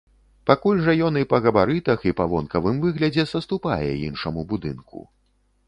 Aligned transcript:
Пакуль 0.49 0.79
жа 0.85 0.95
ён 1.07 1.19
і 1.21 1.27
па 1.33 1.39
габарытах, 1.47 2.07
і 2.11 2.15
па 2.21 2.25
вонкавым 2.33 2.81
выглядзе 2.87 3.29
саступае 3.35 3.85
іншаму 4.09 4.49
будынку. 4.55 5.07